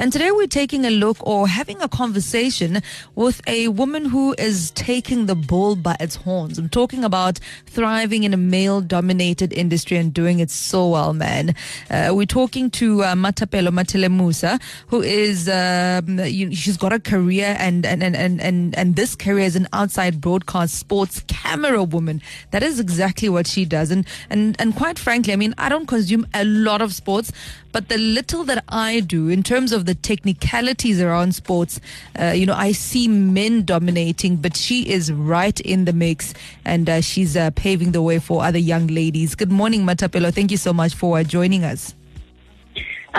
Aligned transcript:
And 0.00 0.12
today 0.12 0.30
we're 0.30 0.46
taking 0.46 0.84
a 0.84 0.90
look 0.90 1.16
or 1.26 1.48
having 1.48 1.82
a 1.82 1.88
conversation 1.88 2.82
with 3.16 3.40
a 3.48 3.66
woman 3.66 4.04
who 4.04 4.32
is 4.38 4.70
taking 4.70 5.26
the 5.26 5.34
bull 5.34 5.74
by 5.74 5.96
its 5.98 6.14
horns. 6.14 6.56
I'm 6.56 6.68
talking 6.68 7.02
about 7.02 7.40
thriving 7.66 8.22
in 8.22 8.32
a 8.32 8.36
male 8.36 8.80
dominated 8.80 9.52
industry 9.52 9.96
and 9.96 10.14
doing 10.14 10.38
it 10.38 10.50
so 10.50 10.90
well, 10.90 11.14
man. 11.14 11.56
Uh, 11.90 12.12
we're 12.12 12.26
talking 12.26 12.70
to 12.70 13.02
uh, 13.02 13.14
Matapelo 13.16 13.70
Matelemusa, 13.70 14.62
who 14.86 15.02
is, 15.02 15.48
um, 15.48 16.20
you, 16.20 16.54
she's 16.54 16.76
got 16.76 16.92
a 16.92 17.00
career 17.00 17.56
and, 17.58 17.84
and, 17.84 18.04
and, 18.04 18.14
and, 18.14 18.40
and, 18.40 18.78
and 18.78 18.94
this 18.94 19.16
career 19.16 19.46
is 19.46 19.56
an 19.56 19.66
outside 19.72 20.20
broadcast 20.20 20.76
sports 20.76 21.24
camera 21.26 21.82
woman. 21.82 22.22
That 22.52 22.62
is 22.62 22.78
exactly 22.78 23.28
what 23.28 23.48
she 23.48 23.64
does. 23.64 23.90
And, 23.90 24.06
and, 24.30 24.54
and 24.60 24.76
quite 24.76 24.96
frankly, 24.96 25.32
I 25.32 25.36
mean, 25.36 25.56
I 25.58 25.68
don't 25.68 25.86
consume 25.86 26.24
a 26.34 26.44
lot 26.44 26.82
of 26.82 26.94
sports, 26.94 27.32
but 27.72 27.88
the 27.88 27.98
little 27.98 28.44
that 28.44 28.62
I 28.68 29.00
do 29.00 29.28
in 29.28 29.42
terms 29.42 29.72
of 29.72 29.87
the 29.88 29.94
technicalities 29.94 31.00
around 31.00 31.34
sports, 31.34 31.80
uh, 32.20 32.26
you 32.26 32.44
know, 32.44 32.54
I 32.54 32.72
see 32.72 33.08
men 33.08 33.64
dominating, 33.64 34.36
but 34.36 34.54
she 34.54 34.82
is 34.88 35.10
right 35.10 35.58
in 35.60 35.86
the 35.86 35.94
mix 35.94 36.34
and 36.66 36.90
uh, 36.90 37.00
she's 37.00 37.38
uh, 37.38 37.50
paving 37.52 37.92
the 37.92 38.02
way 38.02 38.18
for 38.18 38.44
other 38.44 38.58
young 38.58 38.86
ladies. 38.88 39.34
Good 39.34 39.50
morning, 39.50 39.84
Matapelo. 39.86 40.32
Thank 40.32 40.50
you 40.50 40.58
so 40.58 40.74
much 40.74 40.94
for 40.94 41.22
joining 41.24 41.64
us. 41.64 41.94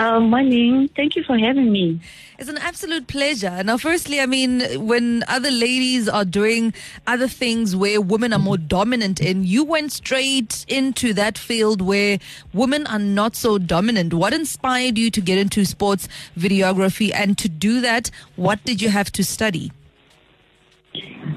Uh, 0.00 0.18
morning. 0.18 0.88
Thank 0.96 1.14
you 1.14 1.22
for 1.22 1.36
having 1.36 1.70
me. 1.70 2.00
It's 2.38 2.48
an 2.48 2.56
absolute 2.56 3.06
pleasure. 3.06 3.62
Now, 3.62 3.76
firstly, 3.76 4.18
I 4.18 4.24
mean, 4.24 4.62
when 4.86 5.22
other 5.28 5.50
ladies 5.50 6.08
are 6.08 6.24
doing 6.24 6.72
other 7.06 7.28
things 7.28 7.76
where 7.76 8.00
women 8.00 8.32
are 8.32 8.38
more 8.38 8.56
dominant 8.56 9.20
in, 9.20 9.44
you 9.44 9.62
went 9.62 9.92
straight 9.92 10.64
into 10.68 11.12
that 11.12 11.36
field 11.36 11.82
where 11.82 12.18
women 12.54 12.86
are 12.86 12.98
not 12.98 13.36
so 13.36 13.58
dominant. 13.58 14.14
What 14.14 14.32
inspired 14.32 14.96
you 14.96 15.10
to 15.10 15.20
get 15.20 15.36
into 15.36 15.66
sports 15.66 16.08
videography? 16.34 17.12
And 17.14 17.36
to 17.36 17.50
do 17.50 17.82
that, 17.82 18.10
what 18.36 18.64
did 18.64 18.80
you 18.80 18.88
have 18.88 19.12
to 19.12 19.22
study? 19.22 19.70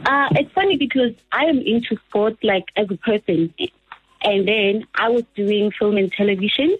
Uh, 0.05 0.29
it's 0.31 0.53
funny 0.53 0.77
because 0.77 1.11
I 1.33 1.47
am 1.47 1.59
into 1.59 1.97
sports 2.07 2.37
like 2.43 2.63
as 2.77 2.87
a 2.89 2.95
person. 2.95 3.53
And 4.21 4.47
then 4.47 4.87
I 4.95 5.09
was 5.09 5.25
doing 5.35 5.71
film 5.77 5.97
and 5.97 6.09
television. 6.13 6.77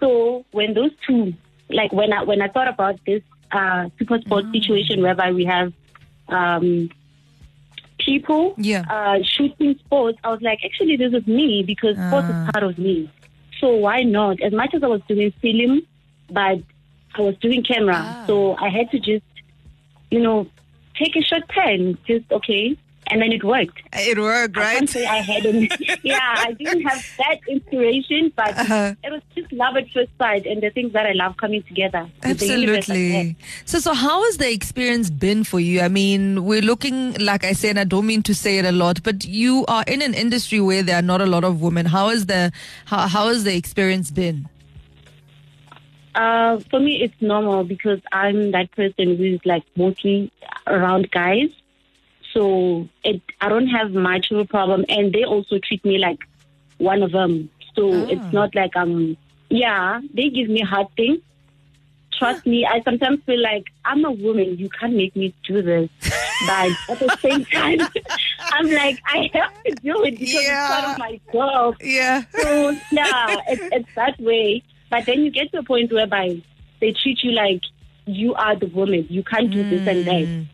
So 0.00 0.44
when 0.52 0.74
those 0.74 0.90
two, 1.06 1.34
like 1.70 1.92
when 1.92 2.12
I 2.12 2.22
when 2.22 2.40
I 2.42 2.48
thought 2.48 2.68
about 2.68 3.00
this 3.06 3.22
uh, 3.52 3.88
super 3.98 4.18
sports 4.20 4.48
Mm. 4.48 4.60
situation 4.60 5.02
whereby 5.02 5.32
we 5.32 5.44
have 5.44 5.72
um, 6.28 6.90
people 7.98 8.54
Yeah. 8.58 8.84
uh, 8.88 9.18
shooting 9.22 9.76
sports, 9.78 10.18
I 10.24 10.30
was 10.30 10.40
like, 10.42 10.60
actually, 10.64 10.96
this 10.96 11.12
is 11.12 11.26
me 11.26 11.62
because 11.66 11.96
sports 12.06 12.28
Ah. 12.28 12.32
is 12.32 12.38
part 12.52 12.64
of 12.64 12.78
me. 12.78 13.10
So 13.60 13.74
why 13.76 14.02
not? 14.02 14.40
As 14.40 14.52
much 14.52 14.74
as 14.74 14.82
I 14.82 14.86
was 14.86 15.00
doing 15.08 15.32
film, 15.42 15.82
but 16.30 16.58
I 17.14 17.20
was 17.20 17.36
doing 17.38 17.62
camera, 17.62 18.04
Ah. 18.08 18.24
so 18.26 18.56
I 18.56 18.68
had 18.68 18.90
to 18.92 18.98
just, 18.98 19.24
you 20.10 20.20
know, 20.20 20.46
take 20.94 21.16
a 21.16 21.22
short 21.22 21.48
pen, 21.48 21.98
just 22.06 22.30
okay, 22.30 22.76
and 23.10 23.20
then 23.22 23.32
it 23.32 23.42
worked. 23.44 23.80
It 23.92 24.18
worked, 24.18 24.56
I 24.56 24.74
can't 24.74 24.90
say 24.90 25.06
I 25.06 25.16
hadn't. 25.18 25.72
yeah, 26.02 26.18
I 26.38 26.52
didn't 26.52 26.82
have 26.82 27.04
that 27.18 27.38
inspiration, 27.48 28.32
but 28.36 28.56
Uh-huh. 28.58 28.94
it 29.02 29.10
was 29.10 29.22
just 29.34 29.52
love 29.52 29.76
at 29.76 29.88
first 29.90 30.10
sight, 30.18 30.46
and 30.46 30.62
the 30.62 30.70
things 30.70 30.92
that 30.92 31.06
I 31.06 31.12
love 31.12 31.36
coming 31.36 31.62
together. 31.62 32.08
with 32.26 32.38
the 32.38 32.46
universe 32.46 32.88
like 32.88 32.98
Absolutely. 32.98 33.36
So, 33.64 33.78
so 33.78 33.94
how 33.94 34.22
has 34.24 34.36
the 34.38 34.50
experience 34.52 35.10
been 35.10 35.44
for 35.44 35.60
you? 35.60 35.80
I 35.80 35.88
mean, 35.88 36.44
we're 36.44 36.62
looking, 36.62 37.14
like 37.14 37.44
I 37.44 37.52
said, 37.52 37.70
and 37.70 37.80
I 37.80 37.84
don't 37.84 38.06
mean 38.06 38.22
to 38.24 38.34
say 38.34 38.58
it 38.58 38.64
a 38.64 38.72
lot, 38.72 39.02
but 39.02 39.24
you 39.24 39.64
are 39.68 39.84
in 39.86 40.02
an 40.02 40.14
industry 40.14 40.60
where 40.60 40.82
there 40.82 40.96
are 40.96 41.02
not 41.02 41.20
a 41.20 41.26
lot 41.26 41.44
of 41.44 41.60
women. 41.60 41.86
How 41.86 42.08
is 42.10 42.26
the 42.26 42.52
how, 42.86 43.06
how 43.08 43.28
has 43.28 43.44
the 43.44 43.54
experience 43.56 44.10
been? 44.10 44.48
Uh, 46.14 46.58
for 46.70 46.80
me, 46.80 47.02
it's 47.02 47.14
normal 47.20 47.62
because 47.64 48.00
I'm 48.12 48.50
that 48.50 48.72
person 48.72 49.16
who's 49.16 49.40
like 49.44 49.62
mostly 49.76 50.32
around 50.66 51.10
guys, 51.10 51.50
so 52.34 52.88
it 53.04 53.20
I 53.40 53.48
don't 53.48 53.68
have 53.68 53.92
much 53.92 54.30
of 54.30 54.38
a 54.38 54.44
problem, 54.44 54.84
and 54.88 55.12
they 55.12 55.24
also 55.24 55.58
treat 55.58 55.84
me 55.84 55.98
like 55.98 56.18
one 56.78 57.02
of 57.02 57.12
them. 57.12 57.50
So 57.74 57.92
Ah. 57.92 58.06
it's 58.08 58.32
not 58.32 58.54
like 58.54 58.76
I'm. 58.76 59.16
Yeah, 59.50 60.00
they 60.12 60.28
give 60.28 60.48
me 60.50 60.60
hard 60.60 60.88
things. 60.96 61.20
Trust 62.18 62.44
me, 62.46 62.66
I 62.66 62.82
sometimes 62.82 63.20
feel 63.24 63.40
like 63.40 63.66
I'm 63.84 64.04
a 64.04 64.10
woman. 64.10 64.58
You 64.58 64.68
can't 64.68 64.94
make 64.94 65.14
me 65.14 65.32
do 65.46 65.62
this. 65.62 65.88
But 66.46 66.70
at 66.90 66.98
the 66.98 67.16
same 67.22 67.44
time, 67.54 67.78
I'm 68.40 68.68
like, 68.70 68.98
I 69.06 69.30
have 69.34 69.52
to 69.66 69.74
do 69.76 70.02
it 70.04 70.18
because 70.18 70.34
Yeah. 70.34 70.64
it's 70.66 70.74
part 70.74 70.92
of 70.92 70.98
my 70.98 71.20
job. 71.32 71.76
Yeah. 71.80 72.24
So 72.34 72.70
yeah, 72.90 73.36
it's, 73.46 73.62
it's 73.72 73.94
that 73.94 74.18
way. 74.20 74.62
But 74.90 75.06
then 75.06 75.22
you 75.22 75.30
get 75.30 75.52
to 75.52 75.58
a 75.60 75.62
point 75.62 75.92
whereby 75.92 76.42
they 76.80 76.92
treat 76.92 77.22
you 77.22 77.30
like 77.32 77.62
you 78.06 78.34
are 78.34 78.56
the 78.56 78.66
woman. 78.66 79.06
You 79.08 79.22
can't 79.22 79.50
do 79.50 79.62
this 79.68 79.86
and 79.86 80.04
that. 80.06 80.46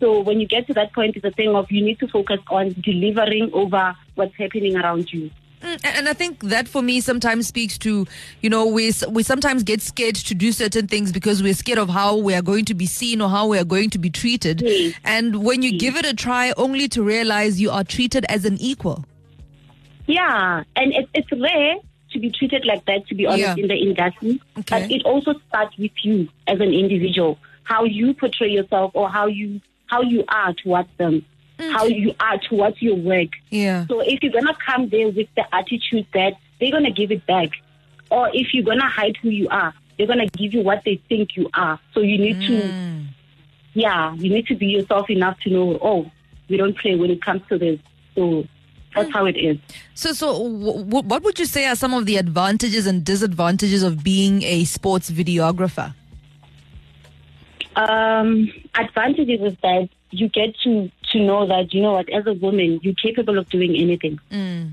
So 0.00 0.20
when 0.20 0.40
you 0.40 0.46
get 0.48 0.66
to 0.68 0.74
that 0.74 0.92
point, 0.92 1.14
it's 1.16 1.24
a 1.24 1.30
thing 1.30 1.50
of 1.54 1.70
you 1.70 1.84
need 1.84 1.98
to 2.00 2.08
focus 2.08 2.40
on 2.50 2.74
delivering 2.82 3.50
over 3.52 3.94
what's 4.16 4.34
happening 4.36 4.76
around 4.76 5.12
you. 5.12 5.30
Mm, 5.62 5.78
And 5.84 5.96
and 5.98 6.08
I 6.08 6.14
think 6.14 6.40
that 6.44 6.66
for 6.68 6.80
me 6.80 7.00
sometimes 7.02 7.46
speaks 7.46 7.76
to, 7.78 8.06
you 8.40 8.48
know, 8.48 8.64
we 8.66 8.92
we 9.10 9.22
sometimes 9.22 9.62
get 9.62 9.82
scared 9.82 10.14
to 10.16 10.34
do 10.34 10.52
certain 10.52 10.86
things 10.86 11.12
because 11.12 11.42
we're 11.42 11.52
scared 11.52 11.78
of 11.78 11.90
how 11.90 12.16
we 12.16 12.34
are 12.34 12.40
going 12.40 12.64
to 12.64 12.74
be 12.74 12.86
seen 12.86 13.20
or 13.20 13.28
how 13.28 13.46
we 13.46 13.58
are 13.58 13.64
going 13.64 13.90
to 13.90 13.98
be 13.98 14.08
treated. 14.08 14.62
Yes. 14.62 14.94
And 15.04 15.44
when 15.44 15.60
you 15.60 15.70
Yes. 15.72 15.80
give 15.80 15.96
it 15.96 16.06
a 16.06 16.14
try, 16.14 16.52
only 16.56 16.88
to 16.88 17.02
realize 17.02 17.60
you 17.60 17.70
are 17.70 17.84
treated 17.84 18.24
as 18.30 18.46
an 18.46 18.56
equal. 18.58 19.04
Yeah, 20.06 20.64
and 20.76 20.92
it, 20.94 21.08
it's 21.14 21.30
rare 21.32 21.76
to 22.12 22.18
be 22.18 22.30
treated 22.30 22.64
like 22.64 22.84
that, 22.86 23.06
to 23.08 23.14
be 23.14 23.26
honest, 23.26 23.40
Yeah. 23.42 23.54
in 23.62 23.68
the 23.68 23.76
industry. 23.76 24.40
Okay. 24.60 24.80
But 24.80 24.90
it 24.90 25.02
also 25.04 25.34
starts 25.48 25.76
with 25.78 25.92
you 26.02 26.28
as 26.48 26.58
an 26.58 26.72
individual, 26.72 27.38
how 27.64 27.84
you 27.84 28.14
portray 28.14 28.48
yourself 28.48 28.90
or 28.94 29.08
how 29.10 29.26
you 29.26 29.60
how 29.90 30.02
you 30.02 30.24
are 30.28 30.54
towards 30.54 30.88
them, 30.98 31.24
how 31.58 31.84
you 31.86 32.14
are 32.20 32.38
towards 32.38 32.80
your 32.80 32.96
work. 32.96 33.28
Yeah. 33.50 33.86
So 33.88 34.00
if 34.00 34.22
you're 34.22 34.32
gonna 34.32 34.56
come 34.64 34.88
there 34.88 35.08
with 35.08 35.28
the 35.36 35.44
attitude 35.54 36.06
that 36.14 36.34
they're 36.60 36.70
gonna 36.70 36.92
give 36.92 37.10
it 37.10 37.26
back, 37.26 37.50
or 38.10 38.30
if 38.32 38.54
you're 38.54 38.64
gonna 38.64 38.88
hide 38.88 39.16
who 39.20 39.28
you 39.30 39.48
are, 39.48 39.74
they're 39.98 40.06
gonna 40.06 40.28
give 40.28 40.54
you 40.54 40.62
what 40.62 40.82
they 40.84 41.00
think 41.08 41.36
you 41.36 41.50
are. 41.54 41.78
So 41.92 42.00
you 42.00 42.16
need 42.18 42.40
to, 42.46 42.52
Mm. 42.62 43.06
yeah, 43.74 44.14
you 44.14 44.30
need 44.30 44.46
to 44.46 44.54
be 44.54 44.66
yourself 44.66 45.10
enough 45.10 45.38
to 45.40 45.50
know. 45.50 45.78
Oh, 45.82 46.10
we 46.48 46.56
don't 46.56 46.76
play 46.78 46.94
when 46.96 47.10
it 47.10 47.20
comes 47.22 47.42
to 47.48 47.58
this. 47.58 47.78
So 48.14 48.46
that's 48.94 49.12
how 49.12 49.26
it 49.26 49.36
is. 49.36 49.58
So, 49.94 50.12
so 50.12 50.26
w- 50.32 50.84
w- 50.84 51.06
what 51.08 51.22
would 51.22 51.38
you 51.38 51.46
say 51.46 51.66
are 51.66 51.76
some 51.76 51.94
of 51.94 52.06
the 52.06 52.16
advantages 52.16 52.86
and 52.86 53.04
disadvantages 53.04 53.82
of 53.82 54.02
being 54.02 54.42
a 54.42 54.64
sports 54.64 55.10
videographer? 55.10 55.94
Um, 57.88 58.52
advantages 58.74 59.40
is 59.40 59.56
that 59.62 59.88
you 60.10 60.28
get 60.28 60.54
to 60.64 60.90
to 61.12 61.18
know 61.18 61.46
that 61.46 61.72
you 61.72 61.80
know 61.82 61.92
what, 61.92 62.08
as 62.10 62.26
a 62.26 62.34
woman, 62.34 62.80
you're 62.82 62.94
capable 62.94 63.38
of 63.38 63.48
doing 63.48 63.76
anything. 63.76 64.18
Mm. 64.30 64.72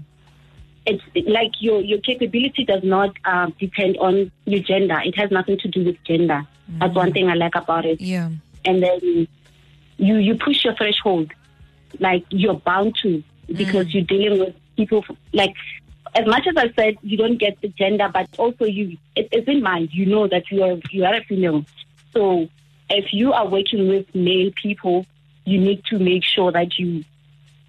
It's 0.86 1.04
like 1.28 1.52
your 1.60 1.82
your 1.82 2.00
capability 2.00 2.66
does 2.66 2.84
not 2.84 3.16
uh, 3.24 3.52
depend 3.60 3.98
on 3.98 4.32
your 4.46 4.62
gender. 4.62 5.00
It 5.04 5.18
has 5.18 5.32
nothing 5.32 5.58
to 5.60 5.68
do 5.68 5.86
with 5.86 6.04
gender. 6.04 6.46
That's 6.80 6.96
one 6.96 7.14
thing 7.14 7.30
I 7.30 7.36
like 7.36 7.56
about 7.56 7.86
it. 7.86 8.02
Yeah. 8.02 8.30
And 8.66 8.84
then 8.84 9.28
you 9.98 10.16
you 10.18 10.36
push 10.36 10.66
your 10.66 10.76
threshold, 10.76 11.32
like 12.00 12.26
you're 12.30 12.56
bound 12.56 12.96
to 13.04 13.24
because 13.48 13.94
you're 13.94 14.04
dealing 14.04 14.40
with 14.40 14.56
people 14.76 15.06
like. 15.34 15.54
As 16.16 16.26
much 16.26 16.48
as 16.48 16.56
I 16.58 16.72
said, 16.74 16.96
you 17.04 17.18
don't 17.18 17.38
get 17.38 17.62
the 17.62 17.68
gender, 17.68 18.10
but 18.12 18.28
also 18.40 18.66
you, 18.66 18.98
it, 19.16 19.28
it's 19.32 19.48
in 19.48 19.62
mind. 19.62 19.90
You 19.92 20.06
know 20.08 20.28
that 20.28 20.50
you 20.50 20.64
are 20.64 20.78
you 20.90 21.06
are 21.06 21.14
a 21.14 21.24
female, 21.26 21.64
so 22.14 22.48
if 22.90 23.14
you 23.14 23.34
are 23.34 23.48
working 23.48 23.88
with 23.88 24.14
male 24.16 24.52
people, 24.62 25.06
you 25.46 25.60
need 25.60 25.84
to 25.86 26.00
make 26.00 26.24
sure 26.24 26.52
that 26.52 26.78
you 26.78 27.04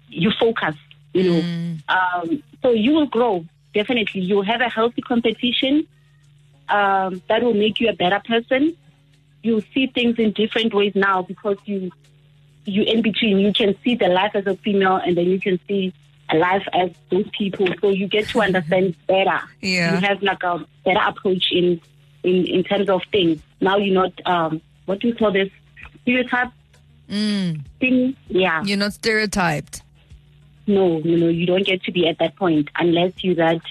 you 0.07 0.31
focus. 0.39 0.75
You 1.13 1.23
know, 1.23 1.77
um, 1.89 2.43
so 2.61 2.71
you 2.71 2.93
will 2.93 3.07
grow 3.07 3.45
definitely. 3.73 4.21
You'll 4.21 4.43
have 4.43 4.61
a 4.61 4.69
healthy 4.69 5.01
competition 5.01 5.87
um, 6.67 7.21
that 7.27 7.43
will 7.43 7.53
make 7.53 7.79
you 7.79 7.89
a 7.89 7.93
better 7.93 8.21
person. 8.25 8.75
You'll 9.41 9.63
see 9.73 9.87
things 9.87 10.19
in 10.19 10.31
different 10.31 10.73
ways 10.73 10.93
now 10.95 11.21
because 11.21 11.57
you 11.65 11.91
you 12.65 12.83
in 12.83 13.01
between. 13.01 13.39
You 13.39 13.53
can 13.53 13.75
see 13.83 13.95
the 13.95 14.07
life 14.07 14.31
as 14.35 14.45
a 14.47 14.55
female, 14.57 14.97
and 14.97 15.17
then 15.17 15.27
you 15.27 15.39
can 15.39 15.59
see 15.67 15.93
a 16.29 16.37
life 16.37 16.67
as 16.73 16.91
those 17.09 17.27
people. 17.37 17.67
So 17.81 17.89
you 17.89 18.07
get 18.07 18.27
to 18.29 18.41
understand 18.41 18.95
better. 19.07 19.41
Yeah. 19.61 19.93
You 19.93 20.07
have 20.07 20.21
like 20.21 20.43
a 20.43 20.65
better 20.85 21.01
approach 21.05 21.51
in 21.51 21.81
in 22.23 22.45
in 22.45 22.63
terms 22.63 22.89
of 22.89 23.01
things. 23.11 23.41
Now 23.61 23.77
you're 23.77 23.95
not 23.95 24.13
um, 24.25 24.61
what 24.89 24.99
do 24.99 25.07
you 25.07 25.15
call 25.15 25.31
this 25.31 25.49
stereotype 26.01 26.49
Mm. 27.09 27.61
thing? 27.79 28.15
Yeah. 28.27 28.63
You're 28.63 28.77
not 28.77 28.93
stereotyped. 28.93 29.81
No, 30.67 30.99
no, 30.99 31.15
no. 31.15 31.27
You 31.27 31.45
don't 31.47 31.65
get 31.65 31.81
to 31.83 31.91
be 31.91 32.07
at 32.07 32.17
that 32.19 32.35
point 32.35 32.69
unless 32.77 33.23
you 33.23 33.33
that 33.35 33.61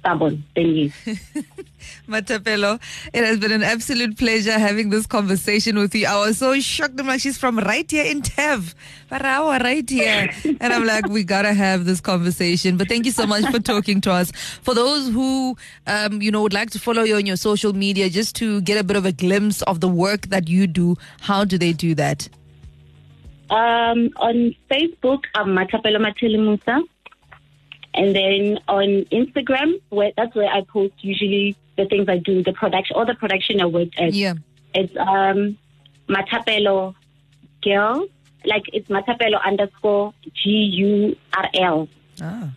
stubborn, 0.00 0.44
then 0.54 0.66
yes. 0.74 0.92
Matapelo, 2.08 2.80
it 3.12 3.24
has 3.24 3.38
been 3.38 3.52
an 3.52 3.62
absolute 3.62 4.16
pleasure 4.18 4.58
having 4.58 4.90
this 4.90 5.06
conversation 5.06 5.78
with 5.78 5.94
you. 5.94 6.06
I 6.06 6.26
was 6.26 6.38
so 6.38 6.58
shocked. 6.60 6.98
I'm 6.98 7.06
like, 7.06 7.20
she's 7.20 7.38
from 7.38 7.58
right 7.58 7.88
here 7.90 8.04
in 8.04 8.22
Tev, 8.22 8.74
But 9.08 9.22
Parawa, 9.22 9.60
right 9.62 9.88
here. 9.88 10.30
And 10.60 10.72
I'm 10.72 10.84
like, 10.84 11.08
we 11.08 11.24
gotta 11.24 11.52
have 11.52 11.84
this 11.84 12.00
conversation. 12.00 12.76
But 12.76 12.88
thank 12.88 13.06
you 13.06 13.12
so 13.12 13.26
much 13.26 13.44
for 13.50 13.58
talking 13.58 14.00
to 14.02 14.12
us. 14.12 14.32
For 14.62 14.74
those 14.74 15.10
who, 15.10 15.56
um, 15.86 16.22
you 16.22 16.30
know, 16.30 16.42
would 16.42 16.54
like 16.54 16.70
to 16.70 16.78
follow 16.78 17.02
you 17.02 17.16
on 17.16 17.26
your 17.26 17.36
social 17.36 17.72
media 17.72 18.08
just 18.08 18.34
to 18.36 18.60
get 18.62 18.78
a 18.78 18.84
bit 18.84 18.96
of 18.96 19.06
a 19.06 19.12
glimpse 19.12 19.62
of 19.62 19.80
the 19.80 19.88
work 19.88 20.28
that 20.28 20.48
you 20.48 20.66
do, 20.66 20.96
how 21.20 21.44
do 21.44 21.58
they 21.58 21.72
do 21.72 21.94
that? 21.94 22.28
Um, 23.50 24.10
on 24.16 24.54
Facebook, 24.70 25.24
I'm 25.34 25.48
Matapelo 25.48 25.98
Matele 25.98 26.38
Musa. 26.38 26.82
And 27.98 28.14
then 28.14 28.60
on 28.68 29.04
Instagram, 29.10 29.80
where 29.88 30.12
that's 30.16 30.32
where 30.36 30.48
I 30.48 30.62
post 30.62 30.94
usually 31.00 31.56
the 31.76 31.84
things 31.86 32.08
I 32.08 32.18
do, 32.18 32.44
the 32.44 32.52
production, 32.52 32.94
all 32.96 33.04
the 33.04 33.16
production 33.16 33.60
I 33.60 33.66
work 33.66 33.88
at. 33.98 34.14
Yeah. 34.14 34.34
It's 34.72 34.96
um, 34.96 35.58
Matapelo 36.08 36.94
girl, 37.60 38.06
like 38.44 38.62
it's 38.72 38.88
Matapelo 38.88 39.42
underscore 39.44 40.14
G 40.32 40.50
U 40.50 41.16
R 41.36 41.48
L. 41.54 41.88
Ah. 42.22 42.50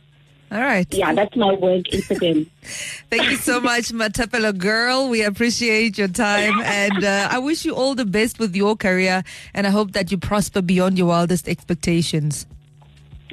All 0.52 0.60
right. 0.60 0.86
Yeah, 0.94 1.14
that's 1.16 1.36
my 1.36 1.54
work 1.54 1.86
Instagram. 1.86 2.48
Thank 3.10 3.32
you 3.32 3.38
so 3.38 3.62
much, 3.62 3.86
Matapelo 3.86 4.56
girl. 4.56 5.10
We 5.10 5.24
appreciate 5.24 5.98
your 5.98 6.10
time 6.10 6.62
and 6.62 7.04
uh, 7.04 7.30
I 7.32 7.40
wish 7.40 7.66
you 7.66 7.74
all 7.74 7.96
the 7.96 8.06
best 8.06 8.38
with 8.38 8.56
your 8.56 8.76
career 8.76 9.24
and 9.56 9.66
I 9.66 9.72
hope 9.72 9.94
that 9.94 10.12
you 10.12 10.20
prosper 10.20 10.62
beyond 10.62 11.00
your 11.00 11.08
wildest 11.08 11.48
expectations. 11.48 12.46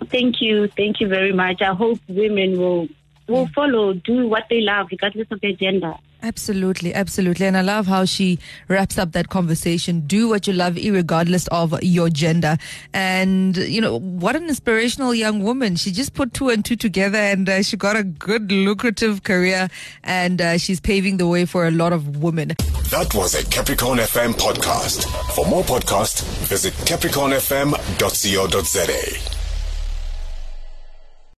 Thank 0.07 0.41
you, 0.41 0.69
thank 0.69 1.01
you 1.01 1.09
very 1.09 1.33
much. 1.33 1.63
I 1.63 1.75
hope 1.75 1.99
women 2.09 2.59
will 2.59 2.89
will 3.29 3.47
follow, 3.49 3.93
do 3.93 4.27
what 4.27 4.45
they 4.51 4.61
love, 4.61 4.89
regardless 4.91 5.29
of 5.31 5.41
their 5.41 5.53
gender. 5.53 5.95
Absolutely, 6.21 6.93
absolutely. 6.95 7.47
And 7.47 7.57
I 7.57 7.61
love 7.61 7.87
how 7.87 8.05
she 8.05 8.41
wraps 8.67 8.99
up 8.99 9.13
that 9.13 9.29
conversation. 9.29 10.01
Do 10.01 10.29
what 10.29 10.49
you 10.49 10.53
love, 10.53 10.75
regardless 10.75 11.47
of 11.49 11.81
your 11.81 12.11
gender. 12.11 12.59
And, 12.93 13.57
you 13.57 13.81
know, 13.81 14.01
what 14.01 14.35
an 14.35 14.49
inspirational 14.49 15.15
young 15.15 15.45
woman. 15.45 15.77
She 15.77 15.93
just 15.93 16.15
put 16.15 16.35
two 16.35 16.49
and 16.49 16.65
two 16.65 16.75
together 16.75 17.19
and 17.19 17.49
uh, 17.49 17.63
she 17.63 17.77
got 17.77 17.95
a 17.95 18.03
good, 18.03 18.51
lucrative 18.51 19.23
career 19.23 19.69
and 20.03 20.41
uh, 20.41 20.59
she's 20.59 20.81
paving 20.81 21.19
the 21.19 21.29
way 21.29 21.45
for 21.45 21.69
a 21.69 21.71
lot 21.71 21.93
of 21.93 22.17
women. 22.17 22.49
That 22.91 23.15
was 23.15 23.37
a 23.37 23.45
Capricorn 23.49 23.99
FM 23.99 24.33
podcast. 24.33 25.05
For 25.35 25.47
more 25.47 25.63
podcasts, 25.63 26.25
visit 26.49 26.75
capricornfm.co.za. 26.75 29.38